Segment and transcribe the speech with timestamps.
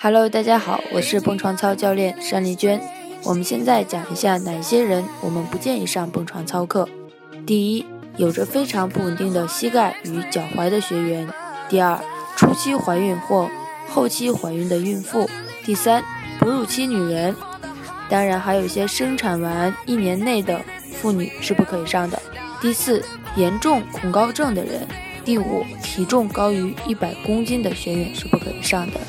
[0.00, 2.80] Hello，大家好，我是蹦床操教练单丽娟。
[3.24, 6.88] 我们现在讲一下哪些人我们不建议上蹦床操课。
[7.44, 7.84] 第一，
[8.16, 11.26] 有着非常不稳定的膝盖与脚踝的学员；
[11.68, 12.00] 第二，
[12.36, 13.50] 初期怀孕或
[13.88, 15.26] 后期怀孕的孕妇；
[15.64, 16.04] 第三，
[16.38, 17.34] 哺乳期女人。
[18.08, 20.60] 当然，还有一些生产完一年内的
[20.92, 22.22] 妇女是不可以上的。
[22.60, 23.02] 第四，
[23.34, 24.82] 严重恐高症的人；
[25.24, 29.00] 第五，体重高于一百公斤的学员是不可以上的。